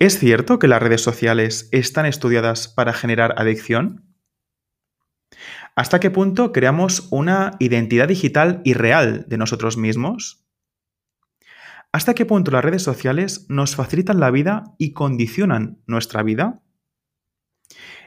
[0.00, 4.04] ¿Es cierto que las redes sociales están estudiadas para generar adicción?
[5.74, 10.46] ¿Hasta qué punto creamos una identidad digital y real de nosotros mismos?
[11.90, 16.62] ¿Hasta qué punto las redes sociales nos facilitan la vida y condicionan nuestra vida?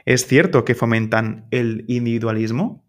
[0.06, 2.86] ¿Es cierto que fomentan el individualismo?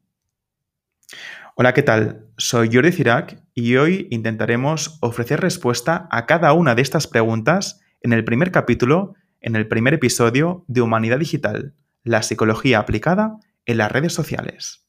[1.55, 2.29] Hola, ¿qué tal?
[2.37, 8.13] Soy Jordi Cirac y hoy intentaremos ofrecer respuesta a cada una de estas preguntas en
[8.13, 13.91] el primer capítulo, en el primer episodio de Humanidad Digital, la psicología aplicada en las
[13.91, 14.82] redes sociales.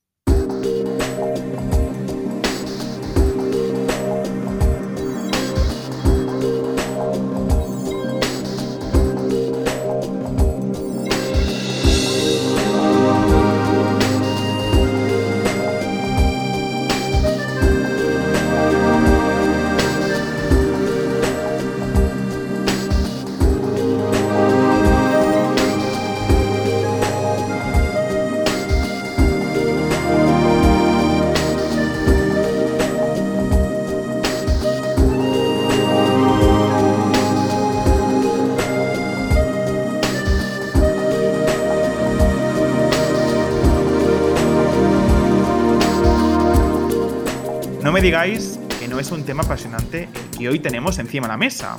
[48.05, 51.79] Digáis que no es un tema apasionante el que hoy tenemos encima de la mesa.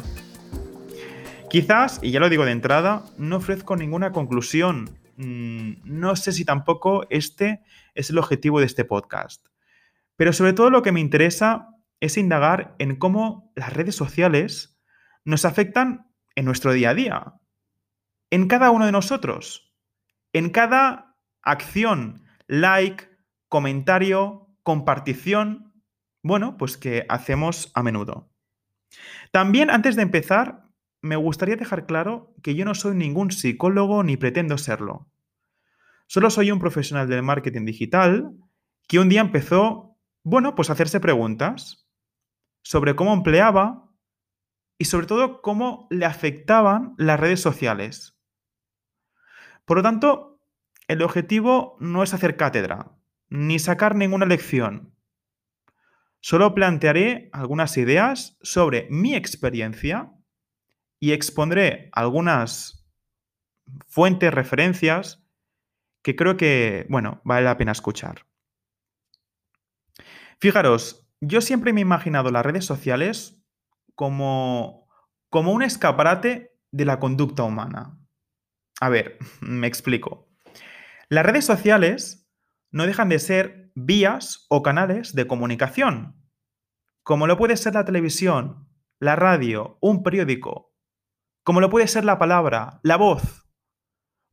[1.51, 4.89] Quizás, y ya lo digo de entrada, no ofrezco ninguna conclusión.
[5.17, 7.61] Mm, no sé si tampoco este
[7.93, 9.45] es el objetivo de este podcast.
[10.15, 14.81] Pero sobre todo lo que me interesa es indagar en cómo las redes sociales
[15.25, 17.33] nos afectan en nuestro día a día,
[18.31, 19.75] en cada uno de nosotros,
[20.33, 23.11] en cada acción, like,
[23.47, 25.64] comentario, compartición
[26.25, 28.31] bueno, pues que hacemos a menudo.
[29.31, 30.63] También antes de empezar,
[31.03, 35.07] me gustaría dejar claro que yo no soy ningún psicólogo ni pretendo serlo.
[36.07, 38.31] Solo soy un profesional del marketing digital
[38.87, 41.87] que un día empezó, bueno, pues a hacerse preguntas
[42.63, 43.91] sobre cómo empleaba
[44.79, 48.19] y sobre todo cómo le afectaban las redes sociales.
[49.63, 50.41] Por lo tanto,
[50.87, 52.97] el objetivo no es hacer cátedra,
[53.29, 54.94] ni sacar ninguna lección.
[56.25, 60.11] Solo plantearé algunas ideas sobre mi experiencia
[60.99, 62.83] y expondré algunas
[63.85, 65.23] fuentes, referencias
[66.01, 68.25] que creo que, bueno, vale la pena escuchar.
[70.39, 73.39] Fijaros, yo siempre me he imaginado las redes sociales
[73.93, 74.87] como,
[75.29, 77.99] como un escaparate de la conducta humana.
[78.81, 80.27] A ver, me explico.
[81.07, 82.27] Las redes sociales
[82.71, 86.15] no dejan de ser vías o canales de comunicación,
[87.03, 88.67] como lo puede ser la televisión,
[88.99, 90.73] la radio, un periódico,
[91.43, 93.45] como lo puede ser la palabra, la voz.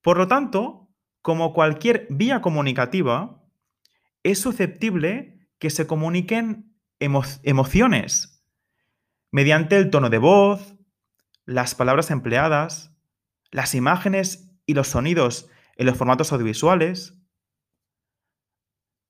[0.00, 0.88] Por lo tanto,
[1.20, 3.42] como cualquier vía comunicativa,
[4.22, 8.44] es susceptible que se comuniquen emociones
[9.30, 10.76] mediante el tono de voz,
[11.44, 12.96] las palabras empleadas,
[13.50, 17.21] las imágenes y los sonidos en los formatos audiovisuales,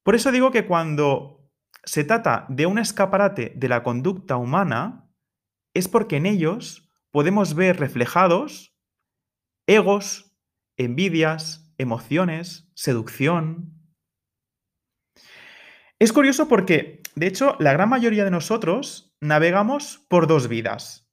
[0.02, 1.50] por eso digo que cuando
[1.84, 5.10] se trata de un escaparate de la conducta humana,
[5.74, 8.72] es porque en ellos podemos ver reflejados
[9.66, 10.36] egos,
[10.76, 13.78] envidias, emociones, seducción.
[15.98, 21.08] Es curioso porque, de hecho, la gran mayoría de nosotros navegamos por dos vidas.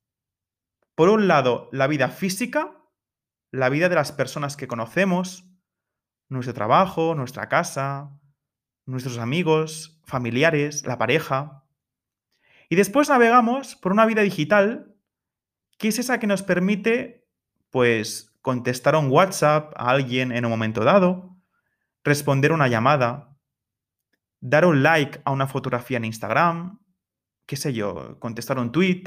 [0.95, 2.75] Por un lado, la vida física,
[3.51, 5.45] la vida de las personas que conocemos,
[6.27, 8.19] nuestro trabajo, nuestra casa,
[8.89, 11.63] nuestros amigos, familiares, la pareja.
[12.69, 14.95] Y después navegamos por una vida digital,
[15.77, 17.27] que es esa que nos permite,
[17.69, 21.37] pues, contestar un WhatsApp a alguien en un momento dado,
[22.03, 23.37] responder una llamada,
[24.39, 26.79] dar un like a una fotografía en Instagram,
[27.45, 29.03] qué sé yo, contestar un tweet.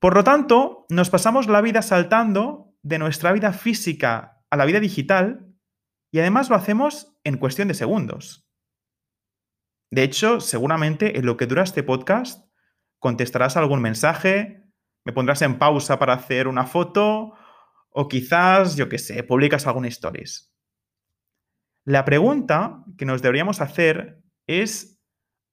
[0.00, 4.80] Por lo tanto, nos pasamos la vida saltando de nuestra vida física a la vida
[4.80, 5.47] digital
[6.10, 8.48] y además lo hacemos en cuestión de segundos.
[9.90, 12.46] De hecho, seguramente en lo que dura este podcast
[12.98, 14.64] contestarás algún mensaje,
[15.04, 17.34] me pondrás en pausa para hacer una foto
[17.90, 20.54] o quizás, yo qué sé, publicas alguna stories.
[21.84, 25.00] La pregunta que nos deberíamos hacer es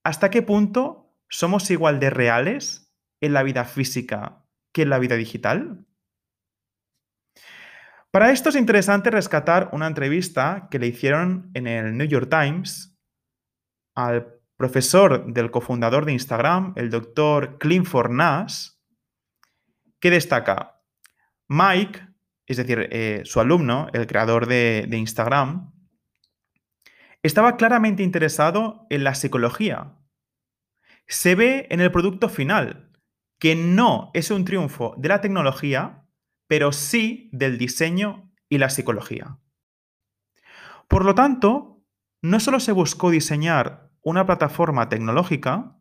[0.03, 5.15] ¿hasta qué punto somos igual de reales en la vida física que en la vida
[5.15, 5.84] digital?
[8.15, 12.97] Para esto es interesante rescatar una entrevista que le hicieron en el New York Times
[13.93, 18.69] al profesor del cofundador de Instagram, el doctor Clifford Nash,
[19.99, 20.81] que destaca,
[21.49, 22.07] Mike,
[22.45, 25.73] es decir, eh, su alumno, el creador de Instagram,
[27.21, 29.97] estaba claramente interesado en la psicología.
[31.05, 32.93] Se ve en el producto final,
[33.39, 36.04] que no es un triunfo de la tecnología,
[36.47, 39.39] pero sí del diseño y la psicología.
[40.87, 41.83] Por lo tanto,
[42.21, 45.77] no solo se buscó diseñar una plataforma tecnológica,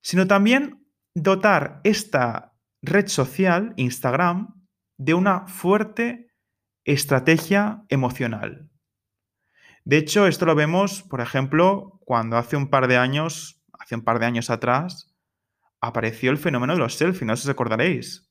[0.00, 4.66] sino también dotar esta red social, Instagram,
[4.98, 6.28] de una fuerte
[6.84, 8.70] estrategia emocional.
[9.84, 14.04] De hecho, esto lo vemos, por ejemplo, cuando hace un par de años, hace un
[14.04, 15.16] par de años atrás,
[15.80, 18.25] apareció el fenómeno de los selfies, no os acordaréis.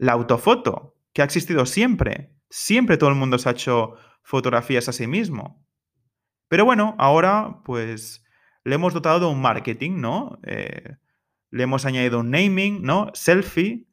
[0.00, 2.32] La autofoto, que ha existido siempre.
[2.48, 5.62] Siempre todo el mundo se ha hecho fotografías a sí mismo.
[6.48, 8.24] Pero bueno, ahora pues
[8.64, 10.40] le hemos dotado de un marketing, ¿no?
[10.44, 10.96] Eh,
[11.50, 13.10] le hemos añadido un naming, ¿no?
[13.12, 13.86] Selfie,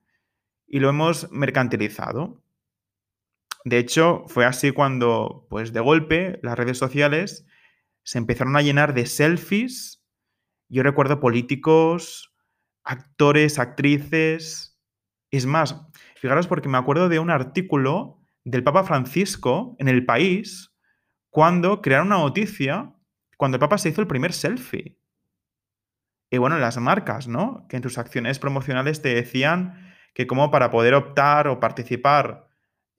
[0.65, 2.41] y lo hemos mercantilizado.
[3.65, 7.45] De hecho, fue así cuando, pues de golpe, las redes sociales
[8.03, 10.05] se empezaron a llenar de selfies.
[10.69, 12.33] Yo recuerdo políticos,
[12.83, 14.79] actores, actrices.
[15.31, 15.75] Es más,
[16.19, 20.73] fijaros porque me acuerdo de un artículo del Papa Francisco en El País
[21.29, 22.93] cuando crearon una noticia
[23.37, 24.97] cuando el Papa se hizo el primer selfie.
[26.29, 27.65] Y bueno, las marcas, ¿no?
[27.69, 32.49] Que en tus acciones promocionales te decían que como para poder optar o participar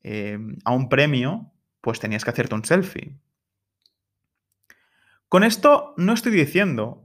[0.02, 3.18] eh, a un premio, pues tenías que hacerte un selfie.
[5.28, 7.04] Con esto no estoy diciendo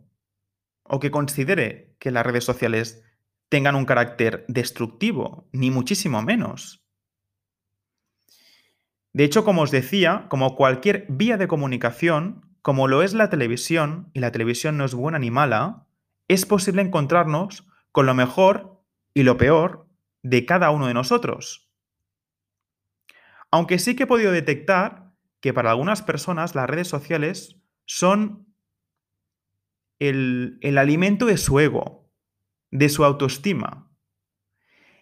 [0.84, 3.04] o que considere que las redes sociales
[3.54, 6.84] tengan un carácter destructivo, ni muchísimo menos.
[9.14, 14.10] De hecho, como os decía, como cualquier vía de comunicación, como lo es la televisión,
[14.16, 15.86] y la televisión no es buena ni mala,
[16.28, 18.84] es posible encontrarnos con lo mejor
[19.14, 19.88] y lo peor
[20.24, 21.72] de cada uno de nosotros.
[23.52, 28.48] Aunque sí que he podido detectar que para algunas personas las redes sociales son
[30.00, 32.03] el, alimento de su ego,
[32.74, 33.88] de su autoestima.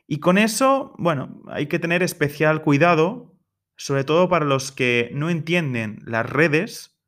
[0.05, 3.39] Y con eso, bueno, hay que tener especial cuidado,
[3.77, 7.01] sobre todo para los que no entienden las redes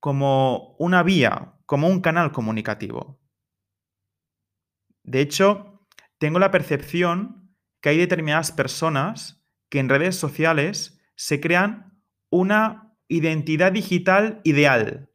[0.00, 3.20] como una vía, como un canal comunicativo.
[5.02, 12.02] De hecho, tengo la percepción que hay determinadas personas que en redes sociales se crean
[12.30, 15.10] una identidad digital ideal,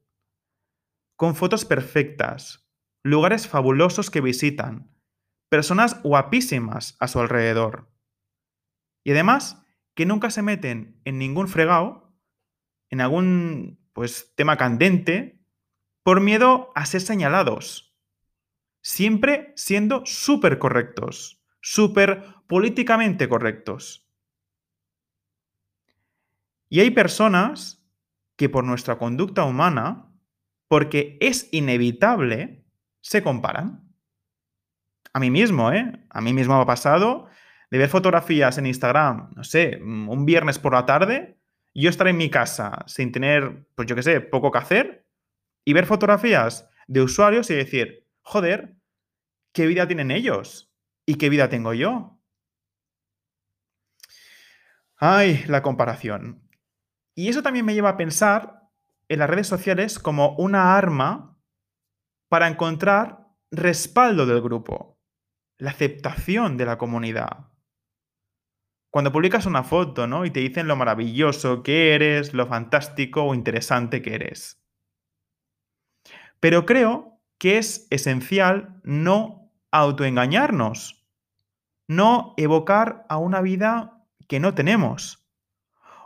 [1.15, 2.66] con fotos perfectas,
[3.09, 4.91] lugares fabulosos que visitan,
[5.49, 7.91] personas guapísimas a su alrededor.
[9.03, 9.65] Y además,
[9.95, 12.13] que nunca se meten en ningún fregado,
[12.89, 15.43] en algún pues, tema candente,
[16.03, 17.97] por miedo a ser señalados.
[18.81, 24.07] Siempre siendo súper correctos, súper políticamente correctos.
[26.69, 27.85] Y hay personas
[28.35, 30.07] que por nuestra conducta humana
[30.67, 32.66] porque es inevitable,
[33.07, 33.87] se comparan.
[35.13, 35.93] A mí mismo, ¿eh?
[36.09, 37.27] A mí mismo me ha pasado
[37.71, 41.39] de ver fotografías en Instagram, no sé, un viernes por la tarde,
[41.73, 45.05] yo estar en mi casa sin tener, pues yo qué sé, poco que hacer,
[45.63, 48.75] y ver fotografías de usuarios y decir, joder,
[49.53, 50.69] ¿qué vida tienen ellos?
[51.05, 52.19] ¿Y qué vida tengo yo?
[54.97, 56.41] Ay, la comparación.
[57.15, 58.63] Y eso también me lleva a pensar
[59.07, 61.36] en las redes sociales como una arma
[62.29, 64.99] para encontrar respaldo del grupo,
[65.57, 67.49] la aceptación de la comunidad.
[68.89, 70.25] Cuando publicas una foto, ¿no?
[70.25, 74.63] Y te dicen lo maravilloso que eres, lo fantástico o interesante que eres.
[76.39, 81.05] Pero creo que es esencial no autoengañarnos,
[81.87, 85.27] no evocar a una vida que no tenemos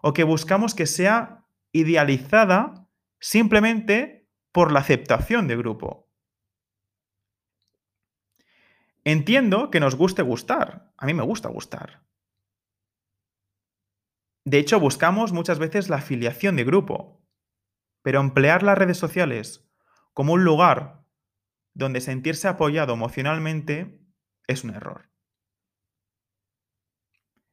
[0.01, 2.87] o que buscamos que sea idealizada
[3.19, 6.10] simplemente por la aceptación de grupo.
[9.03, 10.93] Entiendo que nos guste gustar.
[10.97, 12.03] A mí me gusta gustar.
[14.45, 17.23] De hecho, buscamos muchas veces la afiliación de grupo.
[18.03, 19.67] Pero emplear las redes sociales
[20.13, 21.05] como un lugar
[21.73, 24.01] donde sentirse apoyado emocionalmente
[24.47, 25.09] es un error.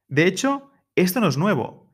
[0.08, 1.92] De hecho, esto no es nuevo.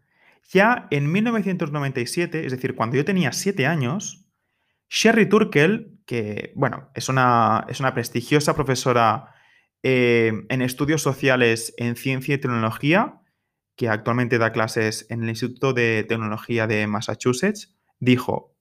[0.50, 4.26] Ya en 1997, es decir, cuando yo tenía 7 años,
[4.88, 9.33] Sherry Turkel, que bueno, es una, es una prestigiosa profesora
[9.86, 13.20] eh, en estudios sociales en ciencia y tecnología,
[13.76, 18.56] que actualmente da clases en el Instituto de Tecnología de Massachusetts, dijo,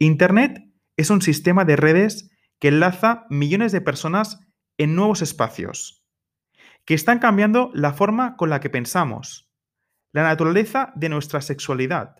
[0.00, 2.28] Internet es un sistema de redes
[2.58, 4.40] que enlaza millones de personas
[4.76, 6.04] en nuevos espacios,
[6.84, 9.48] que están cambiando la forma con la que pensamos,
[10.12, 12.16] la naturaleza de nuestra sexualidad,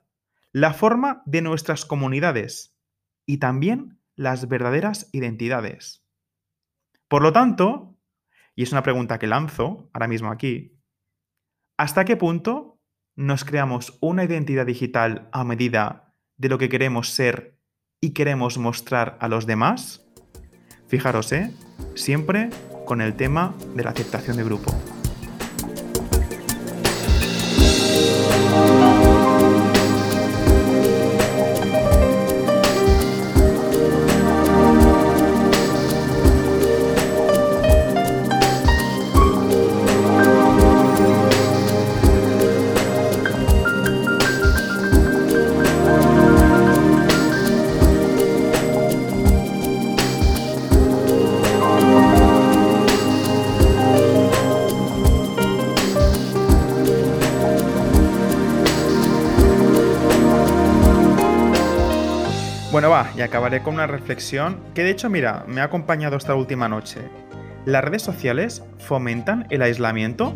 [0.53, 2.79] la forma de nuestras comunidades
[3.27, 6.05] y también las verdaderas identidades.
[7.09, 7.94] Por lo tanto,
[8.57, 10.79] y es una pregunta que lanzo ahora mismo aquí,
[11.79, 12.81] ¿hasta qué punto
[13.17, 17.59] nos creamos una identidad digital a medida de lo que queremos ser
[18.01, 20.07] y queremos mostrar a los demás?
[20.89, 21.53] Fijaros, ¿eh?
[21.95, 22.51] Siempre
[22.87, 24.73] con el tema de la aceptación de grupo.
[63.25, 67.01] Acabaré con una reflexión que de hecho, mira, me ha acompañado esta última noche.
[67.65, 70.35] ¿Las redes sociales fomentan el aislamiento?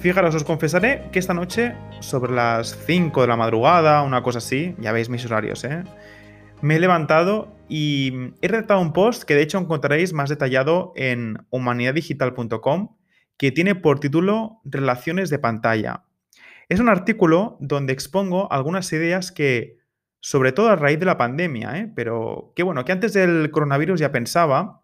[0.00, 4.74] Fijaros, os confesaré que esta noche, sobre las 5 de la madrugada, una cosa así,
[4.78, 5.82] ya veis mis horarios, ¿eh?
[6.60, 11.38] Me he levantado y he redactado un post que de hecho encontraréis más detallado en
[11.50, 12.96] humanidaddigital.com
[13.36, 16.04] que tiene por título Relaciones de pantalla.
[16.68, 19.78] Es un artículo donde expongo algunas ideas que
[20.24, 21.92] sobre todo a raíz de la pandemia, ¿eh?
[21.94, 24.80] pero que bueno, que antes del coronavirus ya pensaba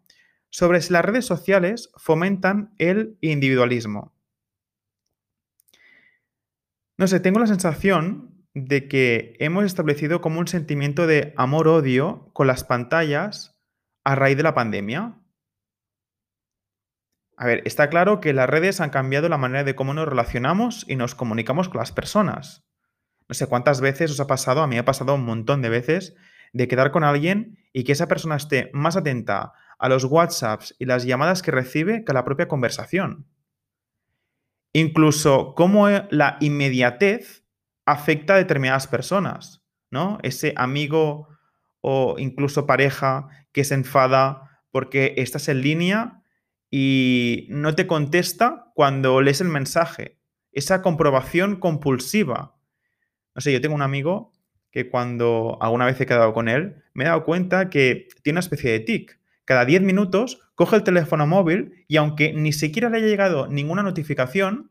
[0.51, 4.13] sobre si las redes sociales fomentan el individualismo.
[6.99, 12.47] No sé, tengo la sensación de que hemos establecido como un sentimiento de amor-odio con
[12.47, 13.59] las pantallas
[14.05, 15.23] a raíz de la pandemia.
[17.39, 20.85] A ver, está claro que las redes han cambiado la manera de cómo nos relacionamos
[20.87, 22.70] y nos comunicamos con las personas.
[23.31, 25.69] No sé cuántas veces os ha pasado, a mí me ha pasado un montón de
[25.69, 26.17] veces,
[26.53, 30.87] de quedar con alguien y que esa persona esté más atenta a los WhatsApps y
[30.87, 33.29] las llamadas que recibe que a la propia conversación.
[34.73, 37.45] Incluso cómo eh, la inmediatez
[37.87, 40.19] afecta a determinadas personas, ¿no?
[40.25, 41.29] Ese amigo
[41.83, 46.25] o incluso pareja que se enfada porque estás en línea
[46.69, 50.19] y no te contesta cuando lees el mensaje.
[50.51, 52.57] Esa comprobación compulsiva
[53.35, 54.33] no sé, yo tengo un amigo
[54.71, 58.41] que cuando alguna vez he quedado con él, me he dado cuenta que tiene una
[58.41, 59.19] especie de tic.
[59.45, 63.83] Cada 10 minutos coge el teléfono móvil y aunque ni siquiera le haya llegado ninguna
[63.83, 64.71] notificación,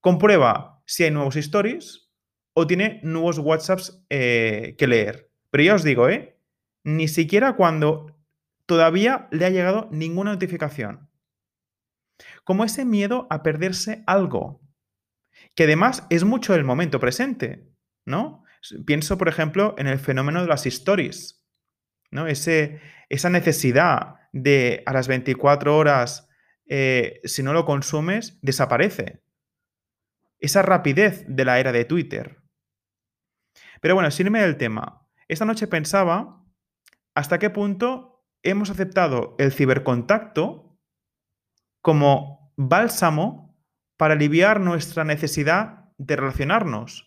[0.00, 2.10] comprueba si hay nuevos stories
[2.54, 5.30] o tiene nuevos WhatsApps eh, que leer.
[5.50, 6.38] Pero ya os digo, ¿eh?
[6.84, 8.16] Ni siquiera cuando
[8.64, 11.10] todavía le ha llegado ninguna notificación.
[12.44, 14.62] Como ese miedo a perderse algo,
[15.54, 17.68] que además es mucho el momento presente.
[18.06, 18.44] ¿No?
[18.86, 21.44] Pienso, por ejemplo, en el fenómeno de las stories,
[22.10, 22.26] ¿no?
[22.26, 26.28] Ese, esa necesidad de a las 24 horas,
[26.66, 29.22] eh, si no lo consumes, desaparece.
[30.38, 32.42] Esa rapidez de la era de Twitter.
[33.80, 36.44] Pero bueno, sin irme del tema, esta noche pensaba
[37.14, 40.78] hasta qué punto hemos aceptado el cibercontacto
[41.80, 43.56] como bálsamo
[43.96, 47.05] para aliviar nuestra necesidad de relacionarnos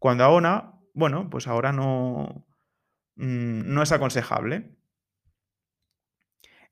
[0.00, 2.46] cuando ahora, bueno, pues ahora no,
[3.16, 4.76] mm, no es aconsejable.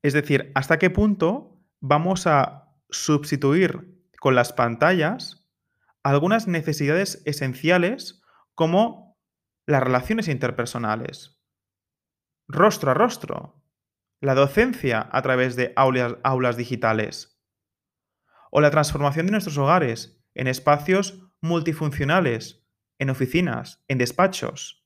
[0.01, 5.47] Es decir, ¿hasta qué punto vamos a sustituir con las pantallas
[6.03, 8.21] algunas necesidades esenciales
[8.55, 9.19] como
[9.67, 11.39] las relaciones interpersonales,
[12.47, 13.63] rostro a rostro,
[14.21, 17.39] la docencia a través de aulas, aulas digitales
[18.49, 22.58] o la transformación de nuestros hogares en espacios multifuncionales
[22.99, 24.85] en oficinas, en despachos.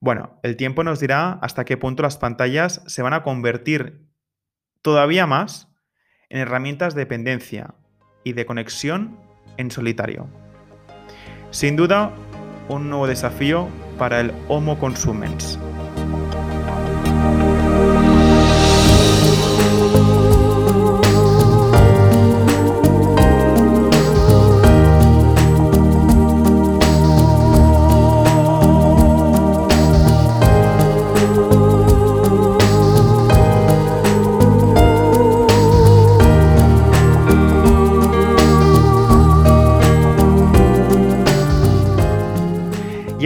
[0.00, 4.06] Bueno, el tiempo nos dirá hasta qué punto las pantallas se van a convertir
[4.82, 5.68] todavía más
[6.28, 7.74] en herramientas de dependencia
[8.24, 9.18] y de conexión
[9.56, 10.28] en solitario.
[11.50, 12.12] Sin duda,
[12.68, 13.68] un nuevo desafío
[13.98, 15.58] para el Homo Consumens.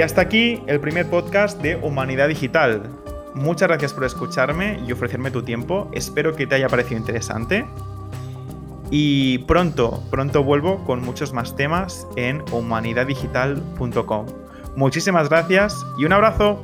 [0.01, 2.89] Y hasta aquí el primer podcast de Humanidad Digital.
[3.35, 5.91] muchas gracias por escucharme y ofrecerme tu tiempo.
[5.93, 7.67] Espero que te haya parecido interesante.
[8.91, 14.27] Y pronto, pronto vuelvo con muchos más temas en humanidaddigital.com.
[14.75, 16.63] Muchísimas gracias y un abrazo.